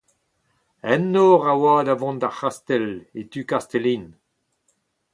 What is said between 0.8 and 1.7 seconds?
Un nor a